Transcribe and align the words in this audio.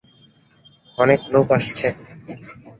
অনেক 0.97 1.19
লোক 1.33 1.47
আসছে। 1.57 1.87